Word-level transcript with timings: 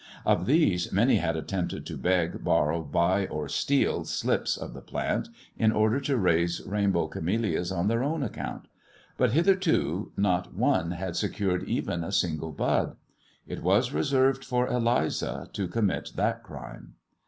Of 0.25 0.47
these 0.47 0.91
many 0.91 1.17
had 1.17 1.35
attempted 1.35 1.85
to 1.85 1.95
beg, 1.95 2.43
borrow, 2.43 2.81
buy 2.81 3.27
or 3.27 3.47
steal 3.47 4.03
slips 4.03 4.57
of 4.57 4.73
the 4.73 4.81
plant 4.81 5.29
in 5.59 5.71
order 5.71 5.99
to 5.99 6.17
raise 6.17 6.59
rainbow 6.65 7.05
camellias 7.05 7.71
on 7.71 7.87
their 7.87 8.01
own 8.03 8.23
account; 8.23 8.67
but 9.15 9.33
hitherto 9.33 10.11
not 10.17 10.55
one 10.55 10.89
had 10.89 11.15
secured 11.15 11.65
even 11.65 12.03
a 12.03 12.11
single 12.11 12.51
bud. 12.51 12.95
It 13.45 13.61
was 13.61 13.93
reserved 13.93 14.43
for 14.43 14.67
Eliza 14.67 15.47
to 15.53 15.67
commit 15.67 16.13
that 16.15 16.41
crime. 16.41 16.95